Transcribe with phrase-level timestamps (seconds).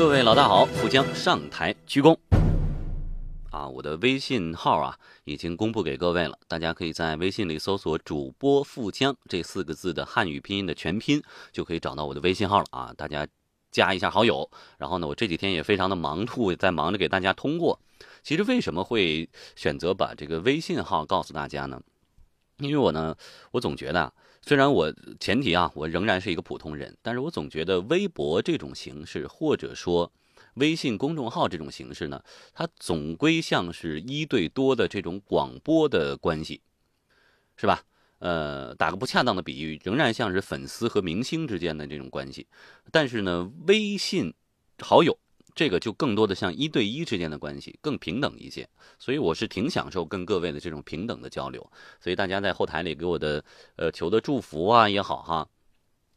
[0.00, 2.16] 各位老大好，富江上台鞠躬。
[3.50, 11.22] 啊，我的微信号啊已经公布给各位了，大家可以在微信里搜索“主播富江”这四个字的汉语拼音的全拼，
[11.52, 12.94] 就可以找到我的微信号了啊。
[12.96, 13.28] 大家
[13.70, 14.50] 加一下好友。
[14.78, 17.78] 然后呢，我这几天也非常的忙碌，在忙着给大家通过。
[18.22, 21.78] 其实为什么会选择把这个微信号告诉大家呢？
[22.56, 23.14] 因为我呢，
[23.50, 24.10] 我总觉得，
[24.42, 30.12] 虽然我前提啊，我仍然是一个普通人，但是我总觉得微博这种形式，或者说
[30.54, 36.62] 微信公众号这种形式呢，它总归像是一对多的这种广播的关系，
[37.56, 37.82] 是吧？
[38.18, 42.46] 呃，打个不恰当的比喻，仍然像是粉丝和明星之间的这种关系。
[42.90, 44.34] 但是呢，微信
[44.78, 45.18] 好友。
[45.54, 51.70] 这个就更多的像一对一之间的关系，更平等一些，所以我是挺享受跟各位的这种平等的交流。
[52.00, 53.44] 所以大家在后台里给我的
[53.76, 55.48] 呃求的祝福啊也好哈，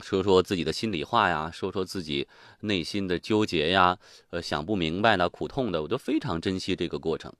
[0.00, 2.26] 说说自己的心里话呀，说说自己
[2.60, 3.98] 内心的纠结呀，
[4.30, 7.32] 呃想不明白的苦痛的，我都非常珍惜这个过程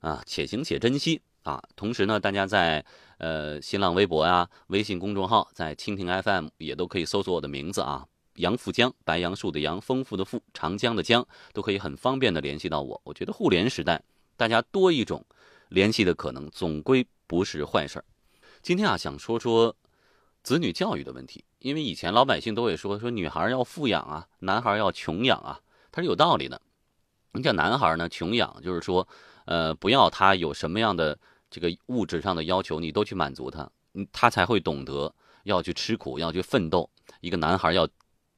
[0.00, 1.62] 啊，且行且珍惜啊。
[1.76, 2.84] 同时呢，大家在
[3.18, 8.06] 呃新浪微博呀、微信公众号、在蜻蜓 FM 也都可以搜索我的名字啊。
[8.36, 13.00] 杨富江，白杨树的杨，丰富的富，长江的江，都可以很方便的联系到我。
[13.04, 14.02] 我觉得互联时代，
[14.36, 15.24] 大家多一种
[15.68, 18.04] 联系的可能，总归不是坏事儿。
[18.62, 19.76] 今天啊，想说说
[20.42, 25.60] 子女教育的问题，因为以前老百姓都会说，说女孩要富养啊，男孩要穷养啊，
[25.90, 26.60] 它是有道理的。
[27.32, 29.06] 你讲男孩呢，穷养就是说，
[29.44, 31.18] 呃，不要他有什么样的
[31.50, 33.70] 这个物质上的要求，你都去满足他，
[34.10, 36.88] 他才会懂得要去吃苦，要去奋斗。
[37.20, 37.86] 一个男孩要。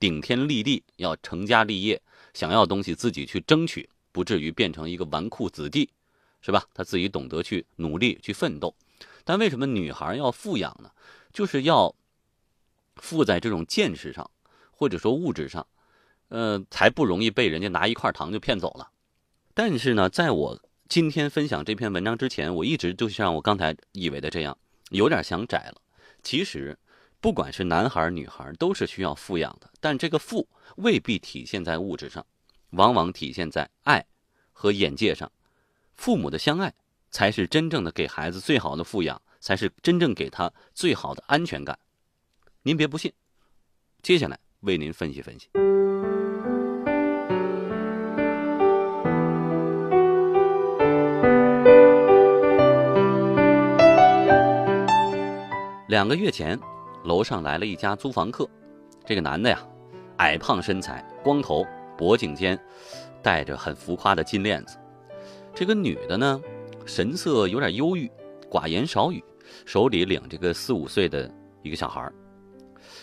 [0.04, 1.98] 顶天立地，要成家立业，
[2.34, 5.88] 想要东西自己去争取，不至于变成一个纨绔子弟，
[6.42, 6.62] 是吧？
[6.74, 8.76] 他自己懂得去努力去奋斗。
[9.24, 10.90] 但为什么女孩要富养呢？
[11.32, 11.94] 就是要
[12.96, 14.30] 富在这种见识上，
[14.72, 15.66] 或者说物质上，
[16.28, 18.90] 呃，才不容易被人家拿一块糖就骗走了。
[19.54, 24.58] 但是呢，在我今天分享这篇文章之前，我一直就像我刚才以为的这样，
[24.90, 25.80] 有点想窄了。
[26.22, 26.78] 其实。
[27.24, 30.46] 不管是男孩女孩，都是需要富养的，但这个富
[30.76, 32.26] 未必体现在物质上，
[32.72, 34.04] 往往体现在爱
[34.52, 35.32] 和眼界上。
[35.94, 36.70] 父母的相爱，
[37.10, 41.78] 才是真正的给孩子最好的富养，才是真正给他最好的安全感。
[42.60, 43.10] 您别不信，
[44.02, 45.48] 接下来为您分析分析。
[55.88, 56.60] 两个月前。
[57.04, 58.48] 楼上来了一家租房客，
[59.04, 59.58] 这个男的呀，
[60.16, 61.66] 矮胖身材，光头，
[61.96, 62.58] 脖颈间
[63.22, 64.76] 戴着很浮夸的金链子。
[65.54, 66.40] 这个女的呢，
[66.84, 68.10] 神色有点忧郁，
[68.50, 69.22] 寡言少语，
[69.64, 71.30] 手里领着个四五岁的
[71.62, 72.10] 一个小孩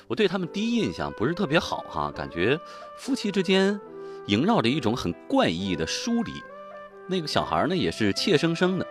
[0.07, 2.59] 我对他们第一印象不是特别好哈，感觉
[2.97, 3.79] 夫妻之间
[4.27, 6.31] 萦绕着一种很怪异的疏离。
[7.07, 8.85] 那个小孩呢，也是怯生生的，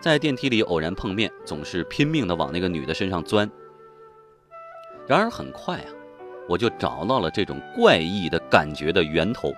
[0.00, 3.50] 在电梯里偶然碰面，总是拼命的往那个女的身上钻。
[5.06, 5.88] 然而很快啊，
[6.48, 9.52] 我就找到了这种怪异的感觉的源头。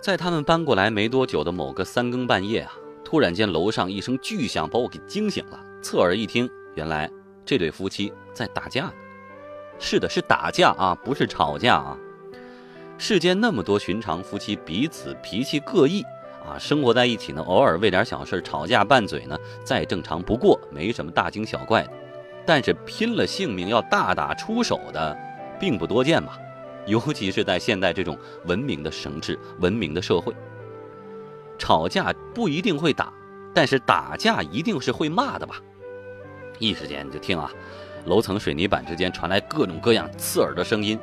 [0.00, 2.72] 在他们搬过来没多久的某个三更半夜啊，
[3.04, 5.60] 突然间楼上一声巨响把我给惊醒了。
[5.80, 7.10] 侧耳一听，原来
[7.44, 8.92] 这对夫妻在打架呢。
[9.78, 11.96] 是的，是打架啊，不是吵架啊。
[12.98, 16.02] 世间那么多寻常夫妻，彼此脾气各异
[16.44, 21.90] 啊，生活在一起呢，偶尔为点小事吵架拌嘴呢，再正常不过，没什么大惊小怪的。
[22.44, 25.16] 但是拼了性命要大打出手的，
[25.60, 26.38] 并不多见吧？
[26.86, 30.34] 尤其是在现在这种文明的城市、文明的社会，
[31.56, 33.12] 吵架不一定会打，
[33.54, 35.60] 但是打架一定是会骂的吧？
[36.58, 37.50] 一时间就听啊，
[38.06, 40.98] 楼层水泥板之间传来各种各样刺耳的声音，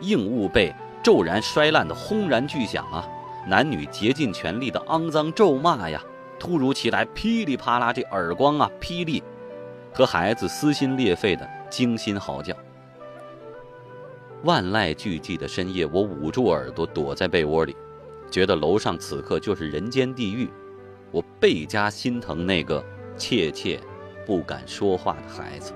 [0.00, 3.08] 硬物被骤然摔烂的轰然巨响啊，
[3.48, 6.02] 男女竭尽全力的肮脏咒骂呀，
[6.38, 9.22] 突如其来噼里啪啦这耳光啊，霹雳。
[9.92, 12.56] 和孩子撕心裂肺的惊心嚎叫，
[14.42, 17.76] 万籁俱寂的深夜，我捂住耳朵躲在被窝里，
[18.30, 20.50] 觉得楼上此刻就是人间地狱。
[21.10, 22.82] 我倍加心疼那个
[23.18, 23.78] 怯怯
[24.24, 25.74] 不敢说话的孩子。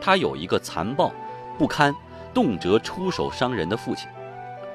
[0.00, 1.12] 他有一个残暴
[1.56, 1.94] 不堪、
[2.34, 4.08] 动辄出手伤人的父亲，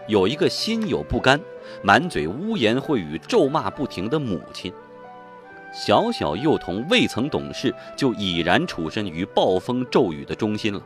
[0.08, 1.38] 有一个心有不甘、
[1.84, 4.74] 满嘴污言秽语、咒骂不停的母亲。
[5.74, 10.82] 小小幼童未曾懂事，就已然处身于暴风骤雨的中心了，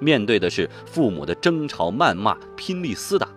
[0.00, 3.28] 面对的是父母的争吵、谩骂、拼力厮打。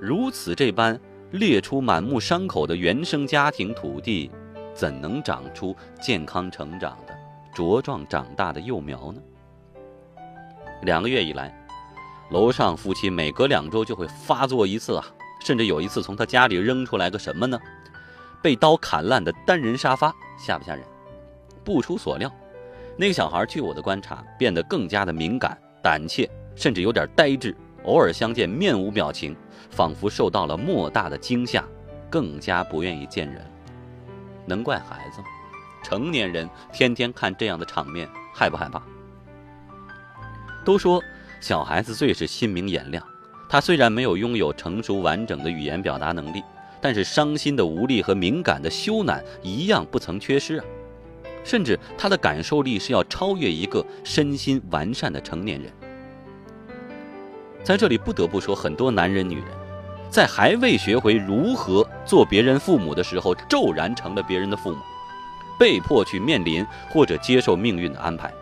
[0.00, 0.98] 如此这般
[1.30, 4.30] 裂出满目伤口的原生家庭土地，
[4.74, 7.14] 怎能长出健康成长的、
[7.54, 9.20] 茁壮长大的幼苗呢？
[10.82, 11.54] 两个月以来，
[12.30, 15.04] 楼上夫妻每隔两周就会发作一次啊，
[15.44, 17.56] 甚至有一次从他家里扔出来个什么呢？
[18.42, 20.84] 被刀砍烂的单人沙发，吓不吓人？
[21.64, 22.30] 不出所料，
[22.96, 29.36] 那个小孩据我的观察变得更加的敏感、胆怯，甚至有点呆滞，偶尔相见面无表情，
[29.70, 31.64] 仿佛受到了莫大的惊吓，
[32.10, 33.42] 更加不愿意见人。
[34.44, 35.26] 能怪孩子吗？
[35.84, 38.82] 成年人天天看这样的场面，害不害怕？
[40.64, 41.00] 都说。
[41.40, 43.04] 小孩子最是心明眼亮，
[43.48, 46.40] 他虽然没有拥有成熟完整的语言表达能力，
[46.82, 50.64] 但是伤心的无力和敏感的羞赧一样不曾缺失啊！
[51.44, 55.72] 甚至他的感受力是要超越一个身心完善的成年人。
[57.62, 59.46] 在这里不得不说，很多男人女人，
[60.10, 64.78] 在还未学会如何做别人父母的时候，骤然成了别人的父母，
[65.60, 68.34] 被迫去面临或者接受命运的安排。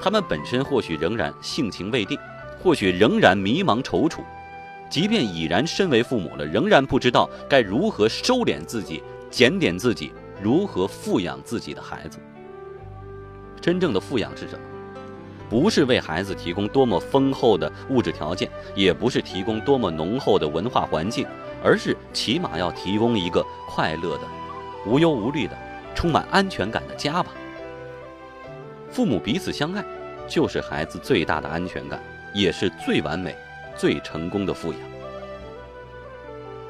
[0.00, 2.18] 他们本身或许仍然性情未定，
[2.60, 4.20] 或许仍然迷茫踌躇，
[4.90, 12.18] 即便已然身为父母了，仍然不知道该如何收敛自己、检点自己，如何富养自己的孩子。
[13.60, 14.60] 真正的富养是什么？
[15.48, 21.26] 不是为孩子提供多么丰厚的物质条件，也不是提供多么浓厚的文化环境，
[21.62, 24.24] 而是起码要提供一个快乐的、
[24.86, 25.56] 无忧无虑的、
[25.94, 27.32] 充满安全感的家吧。
[28.90, 29.84] 父母彼此相爱，
[30.28, 32.00] 就是孩子最大的安全感，
[32.32, 33.36] 也是最完美、
[33.80, 34.80] 最成功的富养。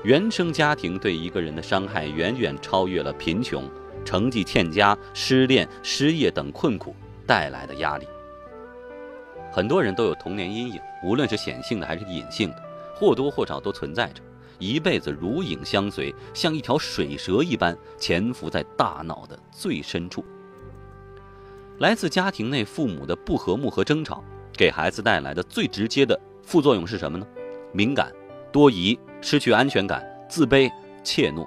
[0.04, 3.68] 原生家庭对一个人的伤害，远远超越了贫穷、
[4.04, 6.94] 成绩欠佳、失恋、失业等困苦
[7.26, 8.06] 带来的压力。
[9.50, 12.62] 很多人都有童年阴影，无论是显性的还是隐性的，
[12.94, 14.22] 或多或少都存在着，
[14.60, 20.24] 一辈子如影相随，像一条水蛇一般潜伏在大脑的最深处。
[21.78, 24.22] 来自家庭内父母的不和睦和争吵，
[24.52, 26.18] 给孩子带来的最直接的
[26.50, 27.24] 副作用是什么呢？
[27.72, 28.12] 敏感、
[28.50, 30.68] 多疑、失去安全感、自卑、
[31.04, 31.46] 怯懦。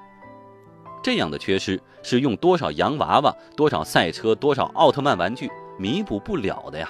[1.04, 6.90] 这样的缺失是用多少洋娃娃、多少赛车、多少奥特曼玩具弥补不了的呀！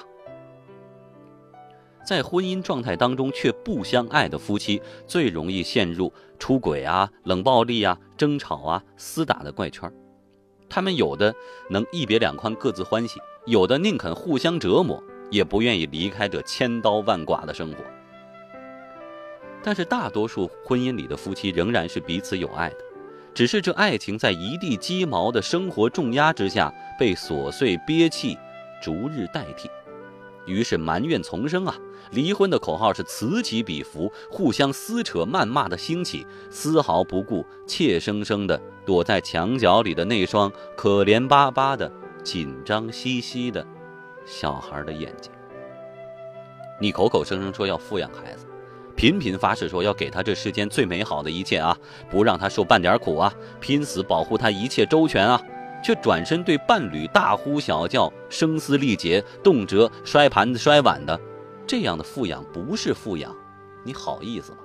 [2.05, 9.91] 在婚姻状态当中却不相爱的夫妻，最容易陷入出轨啊、冷暴力啊、争吵啊、厮打的怪圈。
[10.69, 11.33] 他们有的
[11.71, 13.19] 能一别两宽，各自欢喜。
[13.47, 17.77] 有的宁肯互相折磨，也不愿意离开这千刀万剐的生活。
[19.63, 22.77] 但是大多数婚姻里的夫妻仍然是彼此有爱的，
[23.33, 28.37] 只是这爱情在一地鸡毛的生活重压之下，被琐碎憋气
[28.81, 29.69] 逐日代替，
[30.45, 31.75] 于是埋怨丛生啊！
[32.11, 41.91] 离婚的口号是此起彼伏，互相撕扯谩骂的兴起，丝毫不顾怯生生的躲在墙角里的那双可怜巴巴的。
[42.23, 43.67] 紧张兮兮的
[44.25, 45.29] 小孩的眼睛。
[46.79, 48.45] 你口口声声说要富养孩子，
[48.95, 51.75] 频频发誓说要给他这世间最美好的一切啊，
[52.09, 55.41] 不让他受半点苦啊，拼死保护他一切周全啊，
[55.83, 61.19] 却转身对伴侣大呼小叫、声嘶力竭，动辄摔盘子摔碗的，
[61.65, 63.35] 这样的富养不是富养，
[63.83, 64.57] 你好意思吗？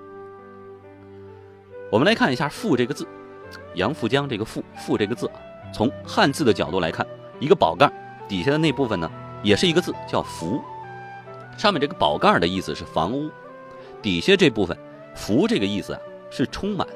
[1.90, 3.08] 我们来看一下“富”这个字，
[3.74, 5.30] 杨富江这个“富”富这个字，
[5.72, 7.06] 从汉字的角度来看。
[7.40, 7.88] 一个宝盖
[8.28, 9.10] 底下的那部分呢，
[9.42, 10.60] 也是一个字，叫“福”。
[11.56, 13.30] 上面这个宝盖的意思是房屋，
[14.02, 14.76] 底下这部分
[15.14, 16.00] “福”这个意思啊
[16.30, 16.86] 是充满。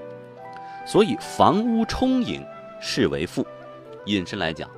[0.86, 2.44] 所以房屋充盈
[2.80, 3.46] 是为富。
[4.06, 4.68] 引申来讲，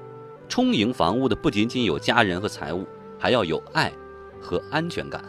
[0.49, 2.87] 充盈房屋的不仅仅有家人和财物，
[3.19, 3.91] 还要有爱
[4.41, 5.25] 和安全感。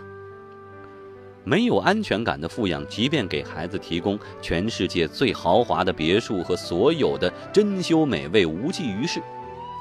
[1.45, 9.21] 没有安全感的富养，即便给孩子提供全世界最豪华的别墅和所有的珍馐美味，无济于事。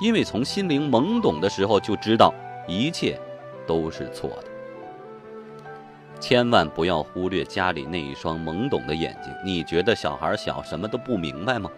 [0.00, 2.34] 因为从心灵懵懂的时候就知道
[2.68, 3.18] 一切
[3.66, 4.44] 都是错的，
[6.26, 9.30] 千万不要忽略家里那一双懵懂的眼睛。
[9.44, 11.70] 你觉得小孩小什么都不明白吗？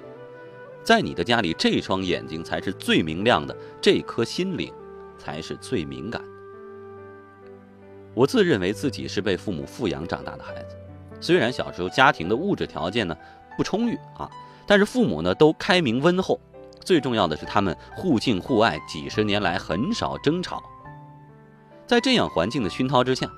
[0.84, 4.72] 在你的家里，这双眼睛才是最明亮的，这颗心灵
[5.18, 6.28] 才是最敏感的。
[8.14, 10.76] 我自认为自己是被父母富养长大的孩子，
[11.20, 13.16] 虽然小时候家庭的物质条件呢
[13.56, 14.30] 不充裕啊，
[14.64, 16.38] 但是父母呢都开明温厚。
[16.84, 20.62] 最重要的是，他们互敬互爱，几十年来很少争吵。
[21.84, 23.28] 在这样环境的熏陶之下，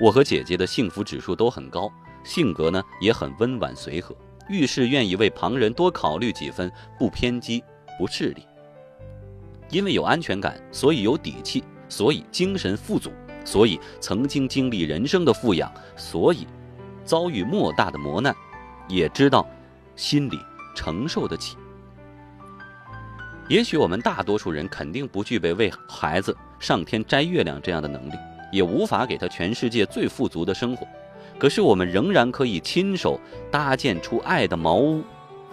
[0.00, 1.90] 我和姐姐的幸福指数都很高，
[2.22, 4.14] 性格呢也很温婉随和，
[4.48, 7.62] 遇事愿意为旁人多考虑几分，不偏激，
[7.98, 8.42] 不势利。
[9.70, 13.10] 因为有安全感，所以有底气，所以精神富足，
[13.44, 16.46] 所以曾经经历人生的富养，所以
[17.04, 18.34] 遭遇莫大的磨难，
[18.88, 19.46] 也知道
[19.96, 20.38] 心里
[20.74, 21.56] 承受得起。
[23.48, 28.12] 也许我们大多数人肯定不具备为孩子上天摘月亮这样的能力，
[28.50, 30.86] 也无法给他全世界最富足的生活。
[31.38, 35.02] 可是我们仍然可以亲手搭建出爱的茅屋，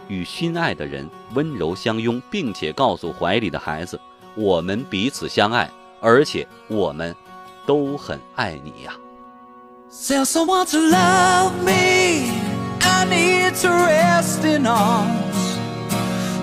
[0.08, 4.00] 与心爱的人温柔相拥，并且告诉怀里的孩子
[4.36, 5.70] ：“我们彼此相爱，
[6.02, 7.16] 而且我们
[7.68, 8.94] 都很爱你呀、”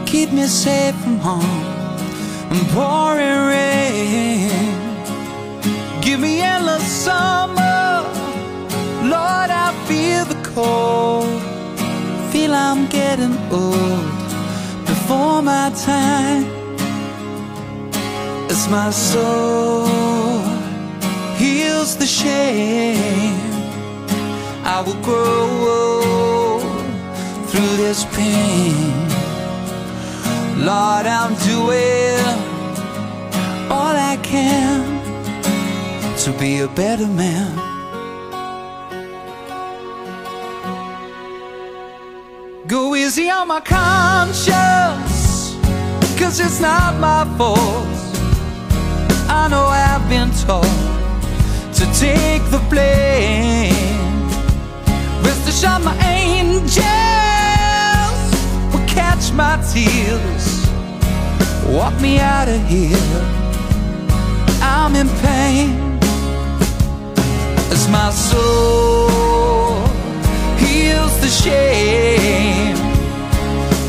[0.07, 1.41] Keep me safe from
[2.75, 4.62] poring rain.
[13.23, 16.45] Getting old before my time.
[18.51, 20.41] As my soul
[21.37, 23.39] heals the shame,
[24.65, 26.59] I will grow
[27.47, 28.93] through this pain.
[30.59, 32.27] Lord, I'm doing
[33.71, 34.83] all I can
[36.25, 37.72] to be a better man.
[43.05, 45.57] Easy on my conscience,
[46.17, 47.59] cause it's not my fault.
[49.29, 50.77] I know I've been told
[51.79, 53.75] to take the blame.
[55.25, 56.83] Rest assured, my angels
[58.73, 60.47] will catch my tears,
[61.67, 63.21] walk me out of here.
[64.63, 65.71] I'm in pain
[67.75, 69.09] as my soul
[70.59, 72.12] heals the shame.